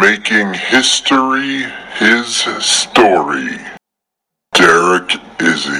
Making 0.00 0.54
history 0.54 1.64
his 1.98 2.36
story, 2.64 3.58
Derek 4.54 5.10
Izzy. 5.40 5.70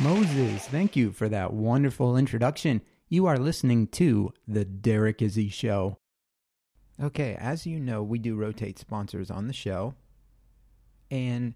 Moses, 0.00 0.66
thank 0.68 0.96
you 0.96 1.10
for 1.12 1.30
that 1.30 1.54
wonderful 1.54 2.16
introduction. 2.16 2.82
You 3.08 3.24
are 3.26 3.38
listening 3.38 3.86
to 3.88 4.32
The 4.46 4.66
Derek 4.66 5.22
Izzy 5.22 5.48
Show. 5.48 5.96
Okay, 7.02 7.34
as 7.40 7.66
you 7.66 7.80
know, 7.80 8.02
we 8.02 8.18
do 8.18 8.36
rotate 8.36 8.78
sponsors 8.78 9.30
on 9.30 9.46
the 9.46 9.54
show, 9.54 9.94
and 11.10 11.54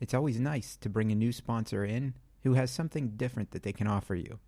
it's 0.00 0.14
always 0.14 0.40
nice 0.40 0.76
to 0.76 0.88
bring 0.88 1.12
a 1.12 1.14
new 1.14 1.32
sponsor 1.32 1.84
in 1.84 2.14
who 2.42 2.54
has 2.54 2.70
something 2.70 3.10
different 3.16 3.50
that 3.50 3.62
they 3.62 3.72
can 3.72 3.86
offer 3.86 4.14
you. 4.14 4.38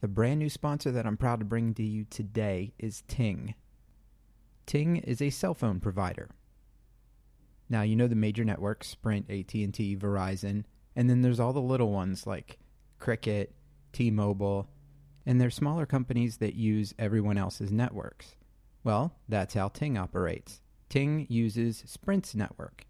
The 0.00 0.08
brand 0.08 0.38
new 0.38 0.50
sponsor 0.50 0.90
that 0.92 1.06
I'm 1.06 1.16
proud 1.16 1.38
to 1.38 1.44
bring 1.44 1.74
to 1.74 1.82
you 1.82 2.04
today 2.04 2.72
is 2.78 3.02
Ting. 3.06 3.54
Ting 4.66 4.96
is 4.96 5.20
a 5.20 5.30
cell 5.30 5.54
phone 5.54 5.80
provider. 5.80 6.30
Now, 7.68 7.82
you 7.82 7.96
know 7.96 8.06
the 8.06 8.14
major 8.14 8.44
networks, 8.44 8.88
Sprint, 8.88 9.30
AT&T, 9.30 9.96
Verizon, 9.96 10.64
and 10.96 11.08
then 11.08 11.22
there's 11.22 11.40
all 11.40 11.52
the 11.52 11.60
little 11.60 11.90
ones 11.90 12.26
like 12.26 12.58
Cricket, 12.98 13.54
T-Mobile, 13.92 14.68
and 15.26 15.40
they're 15.40 15.50
smaller 15.50 15.86
companies 15.86 16.38
that 16.38 16.54
use 16.54 16.94
everyone 16.98 17.38
else's 17.38 17.72
networks. 17.72 18.36
Well, 18.84 19.14
that's 19.28 19.54
how 19.54 19.68
Ting 19.68 19.96
operates. 19.96 20.60
Ting 20.88 21.26
uses 21.28 21.82
Sprint's 21.86 22.34
network. 22.34 22.84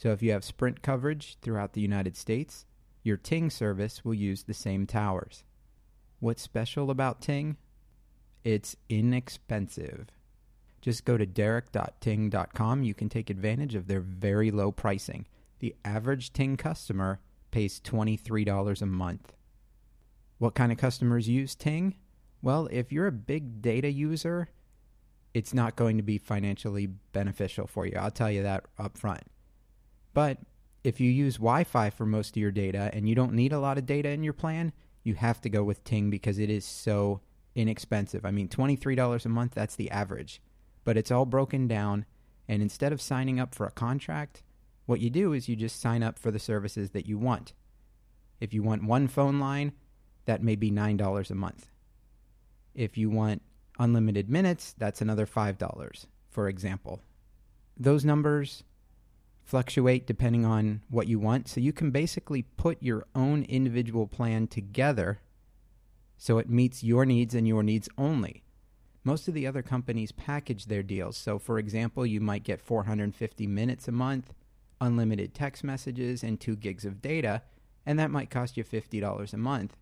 So 0.00 0.12
if 0.12 0.22
you 0.22 0.32
have 0.32 0.44
Sprint 0.44 0.80
coverage 0.80 1.36
throughout 1.42 1.74
the 1.74 1.82
United 1.82 2.16
States, 2.16 2.64
your 3.02 3.18
Ting 3.18 3.50
service 3.50 4.02
will 4.02 4.14
use 4.14 4.44
the 4.44 4.54
same 4.54 4.86
towers. 4.86 5.44
What's 6.20 6.40
special 6.40 6.90
about 6.90 7.20
Ting? 7.20 7.58
It's 8.42 8.76
inexpensive. 8.88 10.06
Just 10.80 11.04
go 11.04 11.18
to 11.18 11.26
derek.ting.com. 11.26 12.82
You 12.82 12.94
can 12.94 13.10
take 13.10 13.28
advantage 13.28 13.74
of 13.74 13.88
their 13.88 14.00
very 14.00 14.50
low 14.50 14.72
pricing. 14.72 15.26
The 15.58 15.76
average 15.84 16.32
Ting 16.32 16.56
customer 16.56 17.20
pays 17.50 17.78
$23 17.78 18.80
a 18.80 18.86
month. 18.86 19.34
What 20.38 20.54
kind 20.54 20.72
of 20.72 20.78
customers 20.78 21.28
use 21.28 21.54
Ting? 21.54 21.96
Well, 22.40 22.70
if 22.70 22.90
you're 22.90 23.06
a 23.06 23.12
big 23.12 23.60
data 23.60 23.92
user, 23.92 24.48
it's 25.34 25.52
not 25.52 25.76
going 25.76 25.98
to 25.98 26.02
be 26.02 26.16
financially 26.16 26.86
beneficial 27.12 27.66
for 27.66 27.84
you. 27.84 27.98
I'll 28.00 28.10
tell 28.10 28.30
you 28.30 28.42
that 28.44 28.64
up 28.78 28.96
front. 28.96 29.24
But 30.12 30.38
if 30.82 31.00
you 31.00 31.10
use 31.10 31.36
Wi 31.36 31.64
Fi 31.64 31.90
for 31.90 32.06
most 32.06 32.30
of 32.30 32.36
your 32.36 32.50
data 32.50 32.90
and 32.92 33.08
you 33.08 33.14
don't 33.14 33.34
need 33.34 33.52
a 33.52 33.60
lot 33.60 33.78
of 33.78 33.86
data 33.86 34.08
in 34.10 34.22
your 34.22 34.32
plan, 34.32 34.72
you 35.02 35.14
have 35.14 35.40
to 35.42 35.48
go 35.48 35.62
with 35.62 35.84
Ting 35.84 36.10
because 36.10 36.38
it 36.38 36.50
is 36.50 36.64
so 36.64 37.20
inexpensive. 37.54 38.24
I 38.24 38.30
mean, 38.30 38.48
$23 38.48 39.24
a 39.24 39.28
month, 39.28 39.54
that's 39.54 39.76
the 39.76 39.90
average. 39.90 40.40
But 40.84 40.96
it's 40.96 41.10
all 41.10 41.26
broken 41.26 41.68
down. 41.68 42.06
And 42.48 42.62
instead 42.62 42.92
of 42.92 43.00
signing 43.00 43.38
up 43.38 43.54
for 43.54 43.66
a 43.66 43.70
contract, 43.70 44.42
what 44.86 45.00
you 45.00 45.10
do 45.10 45.32
is 45.32 45.48
you 45.48 45.56
just 45.56 45.80
sign 45.80 46.02
up 46.02 46.18
for 46.18 46.30
the 46.30 46.38
services 46.38 46.90
that 46.90 47.06
you 47.06 47.18
want. 47.18 47.52
If 48.40 48.54
you 48.54 48.62
want 48.62 48.84
one 48.84 49.06
phone 49.06 49.38
line, 49.38 49.72
that 50.24 50.42
may 50.42 50.56
be 50.56 50.70
$9 50.70 51.30
a 51.30 51.34
month. 51.34 51.70
If 52.74 52.96
you 52.96 53.10
want 53.10 53.42
unlimited 53.78 54.28
minutes, 54.28 54.74
that's 54.78 55.00
another 55.00 55.26
$5, 55.26 56.06
for 56.28 56.48
example. 56.48 57.00
Those 57.76 58.04
numbers 58.04 58.64
fluctuate 59.44 60.06
depending 60.06 60.44
on 60.44 60.82
what 60.88 61.08
you 61.08 61.18
want, 61.18 61.48
so 61.48 61.60
you 61.60 61.72
can 61.72 61.90
basically 61.90 62.42
put 62.42 62.82
your 62.82 63.06
own 63.14 63.44
individual 63.44 64.06
plan 64.06 64.46
together 64.46 65.20
so 66.16 66.38
it 66.38 66.50
meets 66.50 66.84
your 66.84 67.06
needs 67.06 67.34
and 67.34 67.48
your 67.48 67.62
needs 67.62 67.88
only. 67.96 68.44
Most 69.02 69.26
of 69.26 69.34
the 69.34 69.46
other 69.46 69.62
companies 69.62 70.12
package 70.12 70.66
their 70.66 70.82
deals. 70.82 71.16
So, 71.16 71.38
for 71.38 71.58
example, 71.58 72.04
you 72.04 72.20
might 72.20 72.44
get 72.44 72.60
450 72.60 73.46
minutes 73.46 73.88
a 73.88 73.92
month, 73.92 74.34
unlimited 74.80 75.34
text 75.34 75.64
messages, 75.64 76.22
and 76.22 76.38
2 76.38 76.56
gigs 76.56 76.84
of 76.84 77.00
data, 77.00 77.42
and 77.86 77.98
that 77.98 78.10
might 78.10 78.28
cost 78.28 78.58
you 78.58 78.64
$50 78.64 79.32
a 79.32 79.36
month. 79.38 79.78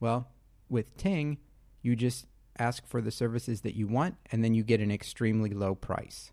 Well, 0.00 0.28
with 0.68 0.96
Ting, 0.96 1.38
you 1.80 1.94
just 1.94 2.26
ask 2.58 2.84
for 2.86 3.00
the 3.00 3.12
services 3.12 3.60
that 3.60 3.76
you 3.76 3.86
want, 3.86 4.16
and 4.32 4.42
then 4.42 4.54
you 4.54 4.64
get 4.64 4.80
an 4.80 4.90
extremely 4.90 5.50
low 5.50 5.76
price. 5.76 6.32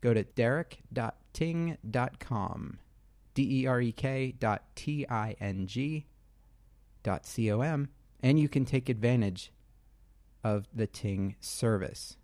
Go 0.00 0.12
to 0.12 0.24
derek.ting.com, 1.32 2.78
D 3.34 3.62
E 3.62 3.66
R 3.66 3.80
E 3.80 3.92
K 3.92 4.34
dot 4.38 4.64
T 4.74 5.06
I 5.08 5.36
N 5.40 5.66
G 5.66 6.06
dot 7.02 7.26
C 7.26 7.50
O 7.50 7.60
M, 7.60 7.88
and 8.20 8.38
you 8.38 8.48
can 8.48 8.64
take 8.64 8.88
advantage 8.88 9.52
of 10.42 10.68
the 10.74 10.86
Ting 10.86 11.36
service. 11.40 12.16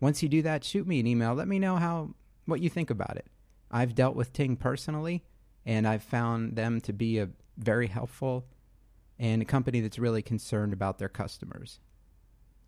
Once 0.00 0.22
you 0.22 0.28
do 0.28 0.42
that, 0.42 0.64
shoot 0.64 0.86
me 0.86 1.00
an 1.00 1.06
email. 1.06 1.34
Let 1.34 1.48
me 1.48 1.58
know 1.58 1.76
how 1.76 2.14
what 2.46 2.60
you 2.60 2.70
think 2.70 2.90
about 2.90 3.16
it. 3.16 3.26
I've 3.70 3.94
dealt 3.94 4.16
with 4.16 4.32
Ting 4.32 4.56
personally, 4.56 5.24
and 5.66 5.86
I've 5.86 6.02
found 6.02 6.56
them 6.56 6.80
to 6.82 6.92
be 6.92 7.18
a 7.18 7.30
very 7.56 7.88
helpful 7.88 8.46
and 9.18 9.42
a 9.42 9.44
company 9.44 9.80
that's 9.80 9.98
really 9.98 10.22
concerned 10.22 10.72
about 10.72 10.98
their 10.98 11.08
customers. 11.08 11.80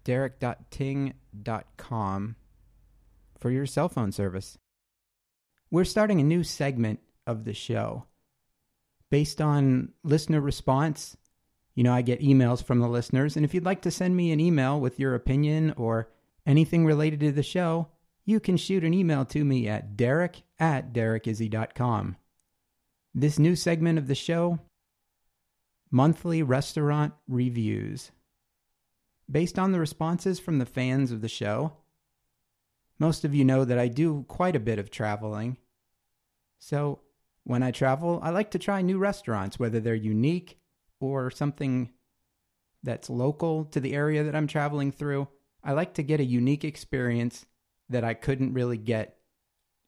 Derek.ting.com 0.05 2.37
for 3.39 3.51
your 3.51 3.67
cell 3.67 3.89
phone 3.89 4.13
service. 4.13 4.59
We're 5.71 5.85
starting 5.85 6.21
a 6.21 6.25
new 6.25 6.43
segment 6.43 7.01
of 7.27 7.45
the 7.45 7.55
show 7.55 8.07
based 9.11 9.41
on 9.41 9.93
listener 10.03 10.41
response. 10.41 11.17
You 11.75 11.85
know, 11.85 11.93
I 11.93 12.03
get 12.03 12.21
emails 12.21 12.65
from 12.65 12.81
the 12.81 12.89
listeners, 12.89 13.37
and 13.37 13.45
if 13.45 13.55
you'd 13.55 13.65
like 13.65 13.83
to 13.83 13.91
send 13.91 14.17
me 14.17 14.33
an 14.33 14.41
email 14.41 14.81
with 14.81 14.99
your 14.99 15.15
opinion 15.15 15.73
or 15.77 16.09
anything 16.47 16.85
related 16.85 17.21
to 17.21 17.33
the 17.33 17.43
show, 17.43 17.89
you 18.25 18.41
can 18.41 18.57
shoot 18.57 18.85
an 18.85 18.95
email 18.95 19.25
to 19.27 19.45
me 19.45 19.69
at 19.69 19.97
derek 19.97 20.43
at 20.59 20.93
derekizzy.com. 20.93 22.17
This 23.15 23.39
new 23.39 23.57
segment 23.57 23.99
of 23.99 24.09
the 24.09 24.15
show 24.15 24.59
monthly 25.91 26.43
restaurant 26.43 27.13
reviews. 27.29 28.13
Based 29.31 29.59
on 29.59 29.73
the 29.73 29.81
responses 29.81 30.39
from 30.39 30.59
the 30.59 30.67
fans 30.67 31.13
of 31.13 31.21
the 31.21 31.29
show, 31.29 31.73
most 33.01 33.25
of 33.25 33.35
you 33.35 33.45
know 33.45 33.65
that 33.65 33.79
I 33.79 33.89
do 33.89 34.25
quite 34.29 34.55
a 34.55 34.61
bit 34.61 34.79
of 34.79 34.91
traveling. 34.91 35.57
So, 36.61 37.01
when 37.45 37.63
I 37.63 37.71
travel, 37.71 38.21
I 38.23 38.31
like 38.31 38.51
to 38.53 38.59
try 38.59 38.83
new 38.83 38.99
restaurants, 38.99 39.59
whether 39.59 39.81
they're 39.81 39.95
unique 39.95 40.59
or 41.01 41.31
something 41.31 41.91
that's 42.83 43.11
local 43.11 43.65
to 43.65 43.81
the 43.81 43.95
area 43.95 44.23
that 44.23 44.37
I'm 44.37 44.47
traveling 44.47 44.93
through. 44.93 45.27
I 45.65 45.73
like 45.73 45.95
to 45.95 46.03
get 46.03 46.21
a 46.21 46.25
unique 46.25 46.65
experience 46.65 47.47
that 47.89 48.05
I 48.05 48.15
couldn't 48.15 48.53
really 48.53 48.77
get 48.77 49.17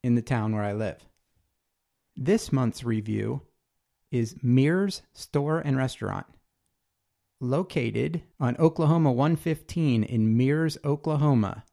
in 0.03 0.15
the 0.15 0.21
town 0.21 0.53
where 0.53 0.63
I 0.63 0.73
live. 0.73 0.97
This 2.15 2.51
month's 2.51 2.83
review 2.83 3.43
is 4.11 4.35
Meers 4.43 5.01
Store 5.13 5.59
and 5.59 5.77
Restaurant. 5.77 6.25
Located 7.39 8.23
on 8.39 8.57
Oklahoma 8.57 9.11
115 9.11 10.03
in 10.03 10.37
Meers, 10.37 10.77
Oklahoma. 10.83 11.63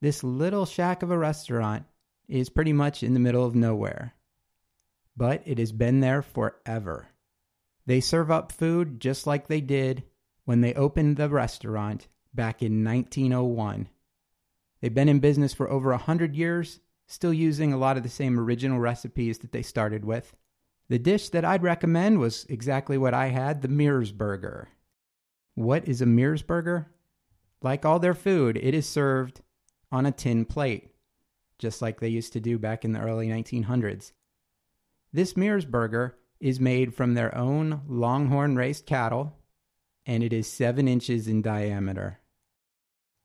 This 0.00 0.24
little 0.24 0.64
shack 0.64 1.02
of 1.02 1.10
a 1.10 1.18
restaurant 1.18 1.84
is 2.26 2.48
pretty 2.48 2.72
much 2.72 3.02
in 3.02 3.12
the 3.12 3.20
middle 3.20 3.44
of 3.44 3.54
nowhere, 3.54 4.14
but 5.14 5.42
it 5.44 5.58
has 5.58 5.72
been 5.72 6.00
there 6.00 6.22
forever. 6.22 7.08
They 7.84 8.00
serve 8.00 8.30
up 8.30 8.50
food 8.50 8.98
just 8.98 9.26
like 9.26 9.46
they 9.46 9.60
did 9.60 10.04
when 10.44 10.62
they 10.62 10.72
opened 10.72 11.16
the 11.16 11.28
restaurant 11.28 12.08
back 12.32 12.62
in 12.62 12.82
1901. 12.82 13.88
They've 14.80 14.94
been 14.94 15.08
in 15.08 15.18
business 15.18 15.52
for 15.52 15.68
over 15.68 15.90
a 15.90 15.96
100 15.96 16.34
years, 16.34 16.80
still 17.06 17.34
using 17.34 17.72
a 17.72 17.78
lot 17.78 17.98
of 17.98 18.02
the 18.02 18.08
same 18.08 18.40
original 18.40 18.78
recipes 18.78 19.40
that 19.40 19.52
they 19.52 19.62
started 19.62 20.04
with. 20.04 20.34
The 20.88 20.98
dish 20.98 21.28
that 21.28 21.44
I'd 21.44 21.62
recommend 21.62 22.20
was 22.20 22.46
exactly 22.48 22.96
what 22.96 23.12
I 23.12 23.26
had 23.26 23.60
the 23.60 23.68
Meers 23.68 24.16
Burger. 24.16 24.68
What 25.56 25.86
is 25.86 26.00
a 26.00 26.06
Meers 26.06 26.42
Burger? 26.46 26.90
Like 27.60 27.84
all 27.84 27.98
their 27.98 28.14
food, 28.14 28.56
it 28.56 28.74
is 28.74 28.88
served 28.88 29.42
on 29.92 30.06
a 30.06 30.12
tin 30.12 30.44
plate. 30.44 30.90
just 31.60 31.82
like 31.82 32.00
they 32.00 32.08
used 32.08 32.32
to 32.32 32.40
do 32.40 32.58
back 32.58 32.84
in 32.84 32.92
the 32.92 33.00
early 33.00 33.28
1900s. 33.28 34.12
This 35.12 35.34
Meers 35.34 35.70
burger 35.70 36.16
is 36.40 36.58
made 36.58 36.94
from 36.94 37.14
their 37.14 37.36
own 37.36 37.82
longhorn 37.86 38.56
raised 38.56 38.86
cattle, 38.86 39.36
and 40.06 40.22
it 40.22 40.32
is 40.32 40.50
7 40.50 40.88
inches 40.88 41.28
in 41.28 41.42
diameter. 41.42 42.18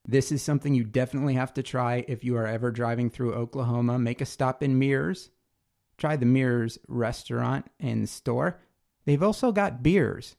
This 0.07 0.31
is 0.31 0.43
something 0.43 0.75
you 0.75 0.83
definitely 0.83 1.33
have 1.33 1.53
to 1.55 1.63
try 1.63 2.05
if 2.07 2.23
you 2.23 2.35
are 2.35 2.45
ever 2.45 2.69
driving 2.69 3.09
through 3.09 3.33
Oklahoma. 3.33 3.97
Make 3.97 4.21
a 4.21 4.25
stop 4.25 4.61
in 4.61 4.77
Meers. 4.77 5.29
Try 5.97 6.15
the 6.15 6.25
Meers 6.25 6.77
restaurant 6.87 7.65
and 7.79 8.07
store. 8.07 8.59
They've 9.05 9.23
also 9.23 9.51
got 9.51 9.81
beers. 9.81 10.35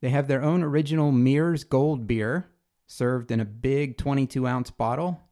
They 0.00 0.10
have 0.10 0.28
their 0.28 0.42
own 0.42 0.62
original 0.62 1.10
Meers 1.10 1.64
Gold 1.64 2.06
beer, 2.06 2.50
served 2.86 3.30
in 3.30 3.40
a 3.40 3.46
big 3.46 3.96
22 3.96 4.46
ounce 4.46 4.70
bottle. 4.70 5.22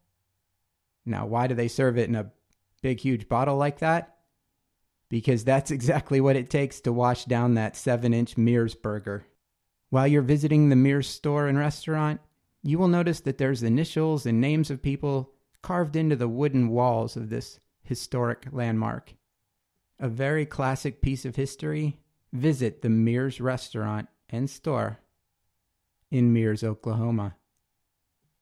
Now, 1.04 1.26
why 1.26 1.46
do 1.46 1.54
they 1.54 1.68
serve 1.68 1.98
it 1.98 2.08
in 2.08 2.14
a 2.14 2.30
big, 2.82 3.00
huge 3.00 3.28
bottle 3.28 3.56
like 3.56 3.78
that? 3.80 4.16
Because 5.08 5.44
that's 5.44 5.70
exactly 5.72 6.20
what 6.20 6.36
it 6.36 6.50
takes 6.50 6.80
to 6.82 6.92
wash 6.92 7.24
down 7.24 7.54
that 7.54 7.76
7 7.76 8.12
inch 8.14 8.36
Meers 8.36 8.74
burger. 8.80 9.26
While 9.90 10.06
you're 10.06 10.22
visiting 10.22 10.68
the 10.68 10.76
Meers 10.76 11.08
store 11.08 11.48
and 11.48 11.58
restaurant, 11.58 12.20
you 12.62 12.78
will 12.78 12.88
notice 12.88 13.20
that 13.20 13.38
there's 13.38 13.62
initials 13.62 14.24
and 14.24 14.40
names 14.40 14.70
of 14.70 14.82
people 14.82 15.32
carved 15.62 15.96
into 15.96 16.16
the 16.16 16.28
wooden 16.28 16.68
walls 16.68 17.16
of 17.16 17.28
this 17.28 17.60
historic 17.82 18.46
landmark. 18.52 19.14
A 19.98 20.08
very 20.08 20.46
classic 20.46 21.02
piece 21.02 21.24
of 21.24 21.36
history. 21.36 21.98
Visit 22.32 22.80
the 22.80 22.88
Meers 22.88 23.40
restaurant 23.40 24.08
and 24.30 24.48
store 24.48 25.00
in 26.10 26.32
Meers, 26.32 26.64
Oklahoma. 26.64 27.36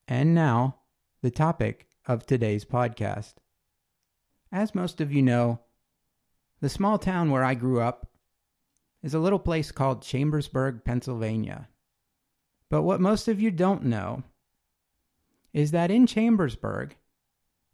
And 0.06 0.34
now, 0.34 0.76
the 1.22 1.30
topic 1.30 1.88
of 2.06 2.26
today's 2.26 2.64
podcast. 2.64 3.34
As 4.52 4.74
most 4.74 5.00
of 5.00 5.12
you 5.12 5.22
know, 5.22 5.60
the 6.60 6.68
small 6.68 6.98
town 6.98 7.30
where 7.30 7.44
I 7.44 7.54
grew 7.54 7.80
up 7.80 8.08
is 9.02 9.14
a 9.14 9.18
little 9.18 9.38
place 9.38 9.72
called 9.72 10.02
Chambersburg, 10.02 10.84
Pennsylvania. 10.84 11.68
But 12.68 12.82
what 12.82 13.00
most 13.00 13.28
of 13.28 13.40
you 13.40 13.50
don't 13.50 13.84
know 13.84 14.22
is 15.52 15.70
that 15.70 15.90
in 15.90 16.06
Chambersburg, 16.06 16.96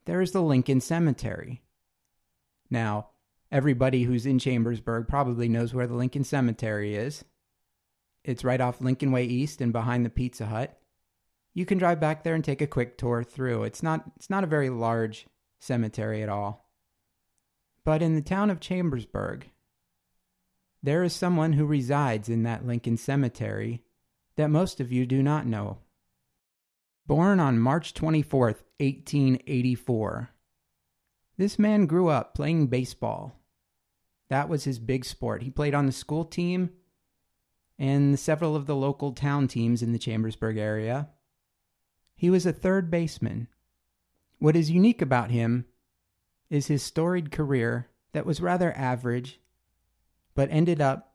there 0.04 0.20
is 0.20 0.32
the 0.32 0.42
Lincoln 0.42 0.80
Cemetery. 0.80 1.62
Now, 2.70 3.08
everybody 3.50 4.04
who's 4.04 4.26
in 4.26 4.38
Chambersburg 4.38 5.08
probably 5.08 5.48
knows 5.48 5.74
where 5.74 5.86
the 5.86 5.94
Lincoln 5.94 6.24
Cemetery 6.24 6.94
is. 6.94 7.24
It's 8.24 8.44
right 8.44 8.60
off 8.60 8.80
Lincoln 8.80 9.12
Way 9.12 9.24
East 9.24 9.60
and 9.60 9.72
behind 9.72 10.04
the 10.04 10.10
Pizza 10.10 10.46
Hut. 10.46 10.78
You 11.56 11.64
can 11.64 11.78
drive 11.78 12.00
back 12.00 12.22
there 12.22 12.34
and 12.34 12.44
take 12.44 12.60
a 12.60 12.66
quick 12.66 12.98
tour 12.98 13.24
through. 13.24 13.62
It's 13.62 13.82
not 13.82 14.04
it's 14.16 14.28
not 14.28 14.44
a 14.44 14.46
very 14.46 14.68
large 14.68 15.26
cemetery 15.58 16.22
at 16.22 16.28
all. 16.28 16.68
But 17.82 18.02
in 18.02 18.14
the 18.14 18.20
town 18.20 18.50
of 18.50 18.60
Chambersburg, 18.60 19.48
there 20.82 21.02
is 21.02 21.14
someone 21.14 21.54
who 21.54 21.64
resides 21.64 22.28
in 22.28 22.42
that 22.42 22.66
Lincoln 22.66 22.98
Cemetery 22.98 23.82
that 24.36 24.50
most 24.50 24.80
of 24.80 24.92
you 24.92 25.06
do 25.06 25.22
not 25.22 25.46
know. 25.46 25.78
Born 27.06 27.40
on 27.40 27.58
March 27.58 27.94
24, 27.94 28.48
1884, 28.48 30.28
this 31.38 31.58
man 31.58 31.86
grew 31.86 32.08
up 32.08 32.34
playing 32.34 32.66
baseball. 32.66 33.32
That 34.28 34.50
was 34.50 34.64
his 34.64 34.78
big 34.78 35.06
sport. 35.06 35.42
He 35.42 35.50
played 35.50 35.74
on 35.74 35.86
the 35.86 35.92
school 35.92 36.26
team 36.26 36.68
and 37.78 38.18
several 38.18 38.54
of 38.54 38.66
the 38.66 38.76
local 38.76 39.12
town 39.12 39.48
teams 39.48 39.80
in 39.80 39.92
the 39.92 39.98
Chambersburg 39.98 40.58
area. 40.58 41.08
He 42.16 42.30
was 42.30 42.46
a 42.46 42.52
third 42.52 42.90
baseman. 42.90 43.48
What 44.38 44.56
is 44.56 44.70
unique 44.70 45.02
about 45.02 45.30
him 45.30 45.66
is 46.48 46.66
his 46.66 46.82
storied 46.82 47.30
career 47.30 47.90
that 48.12 48.26
was 48.26 48.40
rather 48.40 48.72
average, 48.72 49.40
but 50.34 50.50
ended 50.50 50.80
up 50.80 51.14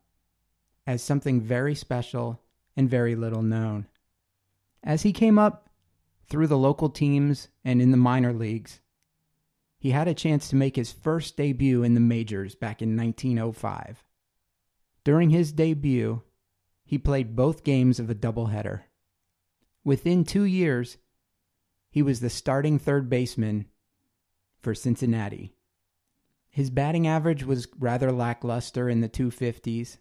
as 0.86 1.02
something 1.02 1.42
very 1.42 1.74
special 1.74 2.42
and 2.78 2.90
very 2.90 3.16
little 3.16 3.42
known. 3.42 3.88
As 4.84 5.02
he 5.02 5.12
came 5.12 5.40
up 5.40 5.70
through 6.28 6.48
the 6.48 6.58
local 6.58 6.90
teams 6.90 7.50
and 7.66 7.82
in 7.82 7.92
the 7.92 7.98
minor 7.98 8.34
leagues, 8.34 8.80
he 9.80 9.92
had 9.92 10.08
a 10.08 10.14
chance 10.14 10.48
to 10.50 10.56
make 10.56 10.76
his 10.76 10.92
first 10.92 11.36
debut 11.36 11.82
in 11.82 11.96
the 11.96 12.00
majors 12.00 12.54
back 12.54 12.82
in 12.82 12.96
1905. 12.96 14.04
During 15.04 15.32
his 15.32 15.52
debut, 15.52 16.22
he 16.86 17.00
played 17.00 17.36
both 17.36 17.64
games 17.64 18.00
of 18.00 18.10
a 18.10 18.16
doubleheader. 18.16 18.84
Within 19.84 20.24
two 20.24 20.44
years, 20.44 20.98
he 21.90 22.02
was 22.02 22.20
the 22.20 22.30
starting 22.30 22.78
third 22.78 23.10
baseman 23.10 23.66
for 24.62 24.76
Cincinnati. 24.76 25.56
His 26.50 26.70
batting 26.70 27.08
average 27.08 27.44
was 27.44 27.68
rather 27.80 28.12
lackluster 28.12 28.90
in 28.90 29.02
the 29.02 29.10
250s, 29.10 29.98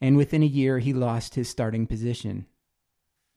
and 0.00 0.16
within 0.16 0.42
a 0.42 0.46
year 0.46 0.78
he 0.78 0.92
lost 0.92 1.34
his 1.34 1.48
starting 1.48 1.86
position. 1.86 2.46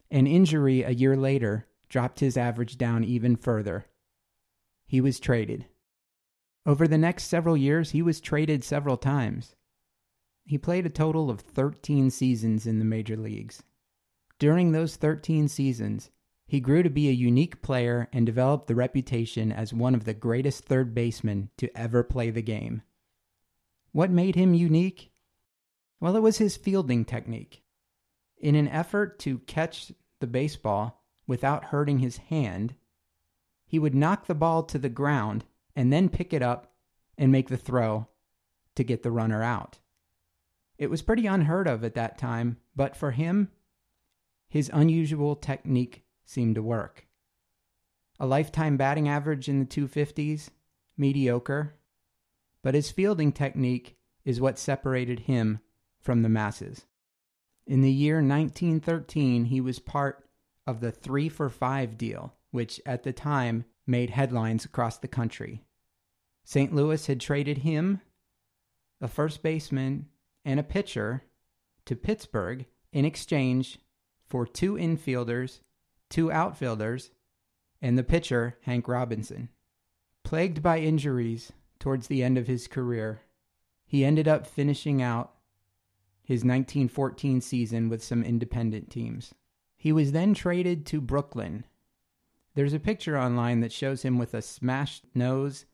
An 0.10 0.26
injury 0.26 0.84
a 0.84 0.92
year 0.92 1.18
later 1.18 1.68
dropped 1.90 2.20
his 2.20 2.38
average 2.38 2.78
down 2.78 3.04
even 3.04 3.36
further. 3.36 3.86
He 4.86 5.02
was 5.02 5.20
traded. 5.20 5.66
Over 6.66 6.88
the 6.88 6.98
next 6.98 7.26
several 7.26 7.58
years, 7.58 7.92
he 7.92 8.02
was 8.02 8.22
traded 8.22 8.64
several 8.64 8.98
times. 8.98 9.56
He 10.46 10.58
played 10.58 10.86
a 10.86 10.90
total 10.90 11.30
of 11.30 11.42
13 11.42 12.10
seasons 12.10 12.66
in 12.66 12.80
the 12.80 12.86
major 12.86 13.18
leagues. 13.18 13.64
During 14.40 14.72
those 14.72 14.96
13 14.96 15.48
seasons, 15.48 16.12
he 16.46 16.60
grew 16.60 16.84
to 16.84 16.90
be 16.90 17.10
a 17.10 17.14
unique 17.14 17.62
player 17.62 18.08
and 18.14 18.26
developed 18.26 18.68
the 18.68 18.76
reputation 18.76 19.52
as 19.52 19.74
one 19.74 19.96
of 19.96 20.06
the 20.06 20.14
greatest 20.14 20.66
third 20.66 20.94
basemen 20.94 21.50
to 21.58 21.76
ever 21.76 22.04
play 22.04 22.30
the 22.30 22.42
game. 22.42 22.84
What 23.92 24.12
made 24.12 24.36
him 24.36 24.54
unique? 24.54 25.12
Well, 26.00 26.16
it 26.16 26.22
was 26.22 26.38
his 26.38 26.56
fielding 26.56 27.04
technique. 27.04 27.64
In 28.38 28.56
an 28.56 28.68
effort 28.68 29.18
to 29.20 29.40
catch 29.40 29.92
the 30.20 30.28
baseball 30.28 31.04
without 31.26 31.66
hurting 31.66 32.00
his 32.00 32.18
hand, 32.18 32.76
he 33.66 33.80
would 33.80 33.96
knock 33.96 34.28
the 34.28 34.36
ball 34.36 34.64
to 34.64 34.78
the 34.78 34.90
ground 34.90 35.46
and 35.76 35.92
then 35.92 36.10
pick 36.10 36.32
it 36.32 36.44
up 36.44 36.76
and 37.18 37.32
make 37.32 37.50
the 37.50 37.58
throw 37.58 38.08
to 38.76 38.84
get 38.84 39.02
the 39.02 39.12
runner 39.12 39.42
out. 39.42 39.80
It 40.78 40.92
was 40.92 41.02
pretty 41.02 41.26
unheard 41.26 41.68
of 41.68 41.84
at 41.84 41.96
that 41.96 42.20
time, 42.20 42.58
but 42.76 42.96
for 42.96 43.12
him, 43.12 43.50
his 44.50 44.72
unusual 44.74 45.36
technique 45.36 46.04
seemed 46.26 46.56
to 46.56 46.64
work. 46.64 47.08
A 48.20 48.26
lifetime 48.26 48.78
batting 48.78 49.08
average 49.08 49.48
in 49.48 49.60
the 49.60 49.66
250s, 49.66 50.50
mediocre, 50.98 51.76
but 52.64 52.74
his 52.74 52.92
fielding 52.92 53.32
technique 53.32 53.98
is 54.26 54.42
what 54.42 54.58
separated 54.60 55.22
him 55.22 55.60
from 56.02 56.22
the 56.22 56.30
masses. 56.30 56.86
In 57.66 57.82
the 57.82 57.92
year 57.92 58.16
1913, 58.16 59.46
he 59.46 59.62
was 59.62 59.80
part 59.80 60.28
of 60.66 60.80
the 60.80 60.92
three 60.92 61.30
for 61.30 61.50
five 61.50 61.98
deal, 61.98 62.34
which 62.52 62.82
at 62.86 63.04
the 63.04 63.14
time 63.14 63.66
made 63.86 64.10
headlines 64.10 64.66
across 64.66 64.98
the 64.98 65.08
country. 65.08 65.64
St. 66.44 66.74
Louis 66.74 67.06
had 67.06 67.20
traded 67.20 67.60
him, 67.60 68.02
a 69.02 69.08
first 69.08 69.44
baseman, 69.44 70.08
and 70.44 70.60
a 70.60 70.64
pitcher 70.64 71.24
to 71.86 71.96
Pittsburgh 71.96 72.66
in 72.92 73.06
exchange 73.06 73.80
for 74.28 74.46
two 74.46 74.74
infielders, 74.74 75.62
two 76.10 76.32
outfielders, 76.32 77.12
and 77.82 77.98
the 77.98 78.04
pitcher, 78.04 78.58
Hank 78.64 78.88
Robinson. 78.88 79.50
Plagued 80.24 80.62
by 80.62 80.80
injuries 80.80 81.52
towards 81.80 82.08
the 82.08 82.24
end 82.24 82.38
of 82.38 82.48
his 82.48 82.68
career, 82.68 83.22
he 83.86 84.04
ended 84.04 84.28
up 84.28 84.46
finishing 84.46 85.02
out 85.02 85.34
his 86.22 86.40
1914 86.40 87.40
season 87.40 87.88
with 87.88 88.04
some 88.04 88.24
independent 88.24 88.90
teams. 88.90 89.34
He 89.78 89.94
was 89.94 90.12
then 90.12 90.34
traded 90.34 90.86
to 90.88 91.00
Brooklyn. 91.00 91.64
There's 92.56 92.74
a 92.74 92.80
picture 92.80 93.18
online 93.18 93.62
that 93.62 93.72
shows 93.72 94.02
him 94.02 94.18
with 94.18 94.34
a 94.34 94.42
smashed 94.42 95.06
nose 95.16 95.66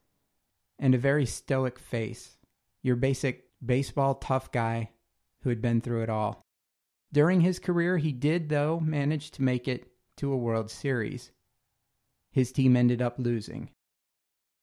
and 0.78 0.94
a 0.94 1.00
very 1.00 1.26
stoic 1.26 1.80
face. 1.80 2.38
Your 2.84 2.96
basic 2.96 3.46
baseball 3.66 4.16
tough 4.16 4.52
guy 4.52 4.92
who 5.42 5.50
had 5.50 5.62
been 5.62 5.82
through 5.82 6.04
it 6.04 6.10
all. 6.10 6.46
During 7.14 7.42
his 7.42 7.60
career, 7.60 8.00
he 8.00 8.12
did, 8.12 8.50
though, 8.50 8.80
manage 8.80 9.30
to 9.32 9.44
make 9.44 9.68
it 9.68 9.88
to 10.18 10.34
a 10.34 10.38
World 10.38 10.72
Series. 10.72 11.32
His 12.32 12.52
team 12.52 12.76
ended 12.76 13.04
up 13.04 13.20
losing. 13.20 13.70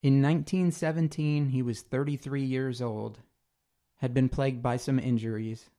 In 0.02 0.20
1917, 0.20 1.50
he 1.50 1.62
was 1.62 1.82
33 1.82 2.42
years 2.42 2.82
old, 2.82 3.20
had 3.98 4.12
been 4.12 4.28
plagued 4.28 4.62
by 4.62 4.78
some 4.78 4.98
injuries, 4.98 5.70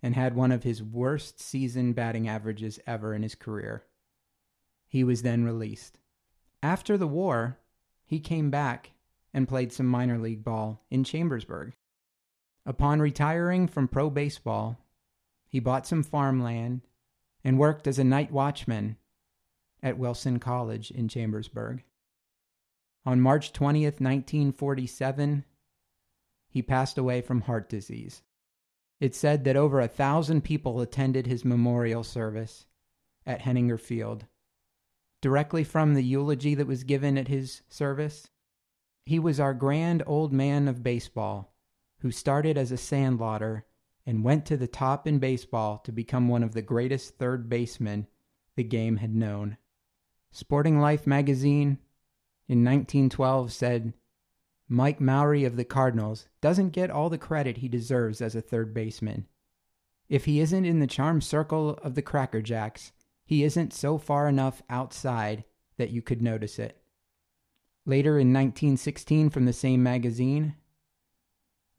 and 0.00 0.14
had 0.14 0.36
one 0.36 0.52
of 0.52 0.62
his 0.62 0.80
worst 0.80 1.40
season 1.40 1.92
batting 1.92 2.28
averages 2.28 2.78
ever 2.86 3.14
in 3.14 3.24
his 3.24 3.34
career. 3.34 3.82
He 4.86 5.02
was 5.02 5.22
then 5.22 5.42
released. 5.42 5.98
After 6.62 6.96
the 6.96 7.08
war, 7.08 7.58
he 8.04 8.20
came 8.20 8.48
back 8.48 8.92
and 9.34 9.48
played 9.48 9.72
some 9.72 9.86
minor 9.86 10.18
league 10.18 10.44
ball 10.44 10.84
in 10.88 11.02
Chambersburg. 11.02 11.72
Upon 12.64 13.00
retiring 13.00 13.66
from 13.66 13.88
pro 13.88 14.08
baseball, 14.08 14.78
he 15.52 15.60
bought 15.60 15.86
some 15.86 16.02
farmland 16.02 16.80
and 17.44 17.58
worked 17.58 17.86
as 17.86 17.98
a 17.98 18.04
night 18.04 18.32
watchman 18.32 18.96
at 19.82 19.98
Wilson 19.98 20.38
College 20.38 20.90
in 20.90 21.08
Chambersburg. 21.08 21.84
On 23.04 23.20
March 23.20 23.52
20th, 23.52 24.00
1947, 24.00 25.44
he 26.48 26.62
passed 26.62 26.96
away 26.96 27.20
from 27.20 27.42
heart 27.42 27.68
disease. 27.68 28.22
It's 28.98 29.18
said 29.18 29.44
that 29.44 29.56
over 29.56 29.80
a 29.80 29.88
thousand 29.88 30.42
people 30.42 30.80
attended 30.80 31.26
his 31.26 31.44
memorial 31.44 32.02
service 32.02 32.64
at 33.26 33.42
Henninger 33.42 33.78
Field. 33.78 34.24
Directly 35.20 35.64
from 35.64 35.92
the 35.92 36.02
eulogy 36.02 36.54
that 36.54 36.66
was 36.66 36.84
given 36.84 37.18
at 37.18 37.28
his 37.28 37.60
service, 37.68 38.30
he 39.04 39.18
was 39.18 39.38
our 39.38 39.52
grand 39.52 40.02
old 40.06 40.32
man 40.32 40.66
of 40.66 40.82
baseball 40.82 41.52
who 42.00 42.10
started 42.10 42.56
as 42.56 42.72
a 42.72 42.76
sandlotter 42.76 43.64
and 44.06 44.24
went 44.24 44.44
to 44.46 44.56
the 44.56 44.66
top 44.66 45.06
in 45.06 45.18
baseball 45.18 45.78
to 45.78 45.92
become 45.92 46.28
one 46.28 46.42
of 46.42 46.54
the 46.54 46.62
greatest 46.62 47.18
third 47.18 47.48
basemen 47.48 48.06
the 48.56 48.64
game 48.64 48.96
had 48.96 49.14
known. 49.14 49.56
Sporting 50.30 50.80
Life 50.80 51.06
magazine 51.06 51.78
in 52.48 52.64
1912 52.64 53.52
said 53.52 53.92
Mike 54.68 54.98
Mowrey 54.98 55.46
of 55.46 55.56
the 55.56 55.64
Cardinals 55.64 56.28
doesn't 56.40 56.70
get 56.70 56.90
all 56.90 57.10
the 57.10 57.18
credit 57.18 57.58
he 57.58 57.68
deserves 57.68 58.20
as 58.20 58.34
a 58.34 58.40
third 58.40 58.72
baseman. 58.72 59.26
If 60.08 60.24
he 60.24 60.40
isn't 60.40 60.64
in 60.64 60.80
the 60.80 60.86
charm 60.86 61.20
circle 61.20 61.78
of 61.82 61.94
the 61.94 62.02
Cracker 62.02 62.42
Jacks, 62.42 62.92
he 63.24 63.44
isn't 63.44 63.72
so 63.72 63.98
far 63.98 64.28
enough 64.28 64.62
outside 64.68 65.44
that 65.76 65.90
you 65.90 66.02
could 66.02 66.22
notice 66.22 66.58
it. 66.58 66.82
Later 67.84 68.12
in 68.12 68.32
1916, 68.32 69.30
from 69.30 69.44
the 69.44 69.52
same 69.52 69.82
magazine, 69.82 70.54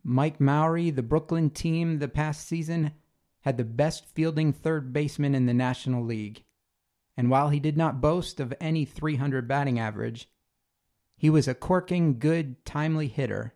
Mike 0.04 0.40
Mowrey, 0.40 0.94
the 0.94 1.02
Brooklyn 1.02 1.50
team 1.50 2.00
the 2.00 2.08
past 2.08 2.46
season, 2.48 2.92
had 3.42 3.58
the 3.58 3.64
best 3.64 4.06
fielding 4.06 4.52
third 4.52 4.92
baseman 4.92 5.34
in 5.34 5.46
the 5.46 5.54
National 5.54 6.04
League. 6.04 6.44
And 7.16 7.30
while 7.30 7.50
he 7.50 7.60
did 7.60 7.78
not 7.78 8.02
boast 8.02 8.40
of 8.40 8.54
any 8.60 8.86
300 8.86 9.48
batting 9.48 9.80
average, 9.80 10.30
he 11.16 11.30
was 11.30 11.48
a 11.48 11.54
corking, 11.54 12.20
good, 12.20 12.66
timely 12.66 13.08
hitter, 13.08 13.54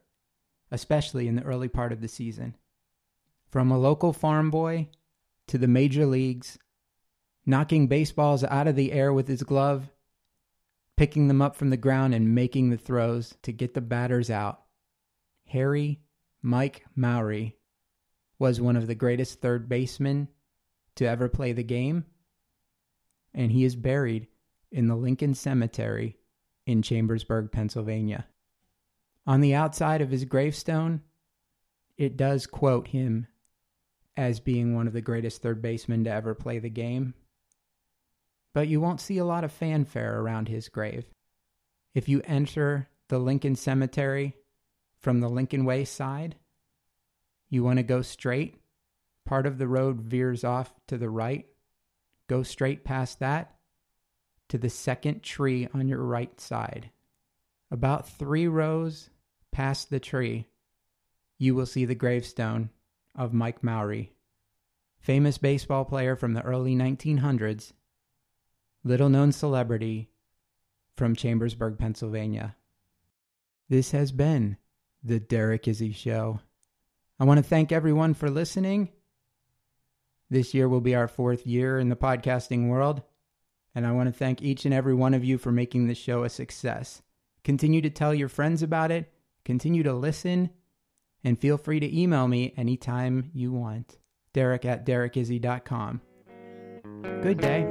especially 0.71 1.27
in 1.27 1.35
the 1.35 1.43
early 1.43 1.67
part 1.67 1.91
of 1.91 2.01
the 2.01 2.07
season. 2.07 2.55
From 3.49 3.71
a 3.71 3.79
local 3.79 4.13
farm 4.13 4.51
boy 4.51 4.89
to 5.47 5.57
the 5.57 5.67
major 5.67 6.05
leagues, 6.05 6.57
knocking 7.45 7.87
baseballs 7.87 8.43
out 8.43 8.67
of 8.67 8.75
the 8.75 8.91
air 8.91 9.11
with 9.11 9.27
his 9.27 9.43
glove, 9.43 9.89
picking 10.95 11.27
them 11.27 11.41
up 11.41 11.55
from 11.55 11.69
the 11.69 11.77
ground 11.77 12.13
and 12.13 12.35
making 12.35 12.69
the 12.69 12.77
throws 12.77 13.35
to 13.43 13.51
get 13.51 13.73
the 13.73 13.81
batters 13.81 14.29
out. 14.29 14.61
Harry 15.45 16.01
Mike 16.47 16.85
Mowrey 16.97 17.55
was 18.39 18.61
one 18.61 18.77
of 18.77 18.87
the 18.87 18.95
greatest 18.95 19.41
third 19.41 19.67
basemen 19.67 20.29
to 20.95 21.03
ever 21.03 21.27
play 21.27 21.51
the 21.51 21.61
game, 21.61 22.05
and 23.33 23.51
he 23.51 23.65
is 23.65 23.75
buried 23.75 24.27
in 24.71 24.87
the 24.87 24.95
Lincoln 24.95 25.33
Cemetery 25.33 26.15
in 26.65 26.81
Chambersburg, 26.81 27.51
Pennsylvania. 27.51 28.27
On 29.25 29.41
the 29.41 29.53
outside 29.53 29.99
of 29.99 30.09
his 30.09 30.23
gravestone, 30.23 31.01
it 31.97 32.15
does 32.15 32.47
quote 32.47 32.87
him 32.87 33.27
as 34.15 34.39
being 34.39 34.73
one 34.73 34.87
of 34.87 34.93
the 34.93 35.01
greatest 35.01 35.41
third 35.41 35.61
basemen 35.61 36.05
to 36.05 36.11
ever 36.11 36.33
play 36.33 36.59
the 36.59 36.69
game. 36.69 37.13
But 38.53 38.69
you 38.69 38.79
won't 38.79 39.01
see 39.01 39.17
a 39.17 39.25
lot 39.25 39.43
of 39.43 39.51
fanfare 39.51 40.21
around 40.21 40.47
his 40.47 40.69
grave. 40.69 41.07
If 41.93 42.07
you 42.07 42.21
enter 42.23 42.87
the 43.09 43.19
Lincoln 43.19 43.57
Cemetery 43.57 44.37
from 44.99 45.19
the 45.19 45.29
Lincoln 45.29 45.65
Way 45.65 45.85
side, 45.85 46.35
you 47.49 47.63
want 47.63 47.77
to 47.77 47.83
go 47.83 48.01
straight. 48.01 48.61
Part 49.25 49.45
of 49.45 49.57
the 49.57 49.67
road 49.67 50.01
veers 50.01 50.43
off 50.43 50.73
to 50.87 50.97
the 50.97 51.09
right. 51.09 51.45
Go 52.27 52.43
straight 52.43 52.83
past 52.83 53.19
that 53.19 53.55
to 54.49 54.57
the 54.57 54.69
second 54.69 55.23
tree 55.23 55.67
on 55.73 55.87
your 55.87 56.03
right 56.03 56.39
side. 56.39 56.91
About 57.69 58.07
three 58.07 58.47
rows 58.47 59.09
past 59.51 59.89
the 59.89 59.99
tree, 59.99 60.47
you 61.37 61.53
will 61.53 61.65
see 61.65 61.85
the 61.85 61.95
gravestone 61.95 62.69
of 63.15 63.33
Mike 63.33 63.61
Mowrey, 63.61 64.09
famous 64.99 65.37
baseball 65.37 65.83
player 65.83 66.15
from 66.15 66.33
the 66.33 66.43
early 66.43 66.75
1900s, 66.75 67.73
little 68.83 69.09
known 69.09 69.31
celebrity 69.31 70.09
from 70.95 71.15
Chambersburg, 71.15 71.77
Pennsylvania. 71.77 72.55
This 73.69 73.91
has 73.91 74.11
been 74.11 74.57
the 75.03 75.19
Derek 75.19 75.67
Izzy 75.67 75.91
Show. 75.91 76.39
I 77.19 77.25
want 77.25 77.37
to 77.37 77.43
thank 77.43 77.71
everyone 77.71 78.13
for 78.13 78.29
listening. 78.29 78.89
This 80.29 80.53
year 80.53 80.67
will 80.67 80.81
be 80.81 80.95
our 80.95 81.07
fourth 81.07 81.47
year 81.47 81.79
in 81.79 81.89
the 81.89 81.95
podcasting 81.95 82.67
world 82.67 83.01
and 83.77 83.85
I 83.85 83.91
want 83.91 84.07
to 84.07 84.11
thank 84.11 84.41
each 84.41 84.65
and 84.65 84.73
every 84.73 84.95
one 84.95 85.13
of 85.13 85.23
you 85.23 85.37
for 85.37 85.51
making 85.51 85.85
this 85.85 85.99
show 85.99 86.23
a 86.23 86.29
success. 86.29 87.03
Continue 87.43 87.79
to 87.81 87.91
tell 87.91 88.11
your 88.11 88.27
friends 88.27 88.63
about 88.63 88.89
it, 88.89 89.13
continue 89.45 89.83
to 89.83 89.93
listen, 89.93 90.49
and 91.23 91.37
feel 91.37 91.59
free 91.59 91.79
to 91.79 91.95
email 91.95 92.27
me 92.27 92.55
anytime 92.57 93.29
you 93.35 93.51
want. 93.51 93.99
Derek 94.33 94.65
at 94.65 94.83
derekizzy.com. 94.83 96.01
Good 97.21 97.39
day. 97.39 97.67